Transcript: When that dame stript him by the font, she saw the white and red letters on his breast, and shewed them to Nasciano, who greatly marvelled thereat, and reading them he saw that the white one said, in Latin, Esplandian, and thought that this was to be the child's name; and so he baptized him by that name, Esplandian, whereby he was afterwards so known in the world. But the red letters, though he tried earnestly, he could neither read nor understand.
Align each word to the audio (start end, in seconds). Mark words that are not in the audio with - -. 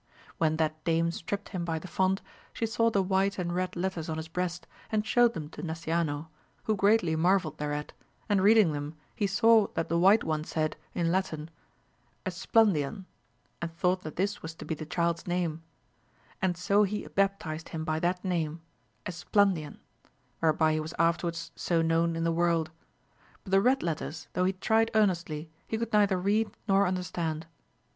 When 0.39 0.57
that 0.57 0.83
dame 0.83 1.11
stript 1.11 1.49
him 1.49 1.63
by 1.63 1.77
the 1.77 1.87
font, 1.87 2.23
she 2.53 2.65
saw 2.65 2.89
the 2.89 3.03
white 3.03 3.37
and 3.37 3.53
red 3.53 3.75
letters 3.75 4.09
on 4.09 4.17
his 4.17 4.29
breast, 4.29 4.65
and 4.91 5.05
shewed 5.05 5.33
them 5.35 5.47
to 5.49 5.61
Nasciano, 5.61 6.27
who 6.63 6.75
greatly 6.75 7.15
marvelled 7.15 7.59
thereat, 7.59 7.93
and 8.27 8.41
reading 8.41 8.71
them 8.73 8.95
he 9.15 9.27
saw 9.27 9.67
that 9.75 9.89
the 9.89 9.99
white 9.99 10.23
one 10.23 10.43
said, 10.43 10.75
in 10.95 11.11
Latin, 11.11 11.51
Esplandian, 12.25 13.05
and 13.61 13.71
thought 13.77 14.01
that 14.01 14.15
this 14.15 14.41
was 14.41 14.55
to 14.55 14.65
be 14.65 14.73
the 14.73 14.87
child's 14.87 15.27
name; 15.27 15.61
and 16.41 16.57
so 16.57 16.81
he 16.81 17.05
baptized 17.09 17.69
him 17.69 17.85
by 17.85 17.99
that 17.99 18.25
name, 18.25 18.59
Esplandian, 19.05 19.77
whereby 20.39 20.73
he 20.73 20.79
was 20.79 20.95
afterwards 20.97 21.51
so 21.55 21.83
known 21.83 22.15
in 22.15 22.23
the 22.23 22.31
world. 22.31 22.71
But 23.43 23.51
the 23.51 23.61
red 23.61 23.83
letters, 23.83 24.29
though 24.33 24.45
he 24.45 24.53
tried 24.53 24.89
earnestly, 24.95 25.51
he 25.67 25.77
could 25.77 25.93
neither 25.93 26.17
read 26.19 26.49
nor 26.67 26.87
understand. 26.87 27.45